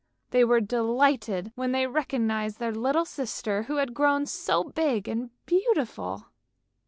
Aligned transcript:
They 0.31 0.43
were 0.43 0.61
delighted 0.61 1.51
when 1.53 1.73
they 1.73 1.85
recognised 1.85 2.57
their 2.57 2.71
little 2.73 3.05
sister 3.05 3.61
who 3.69 3.75
had 3.75 3.93
grown 3.93 4.25
so 4.25 4.63
big 4.63 5.07
and 5.07 5.29
beautiful. 5.45 6.25